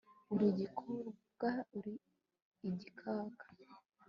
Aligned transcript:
uri 0.33 0.45
igikobwa 0.51 1.49
uri 1.77 1.93
igikaka 2.69 3.45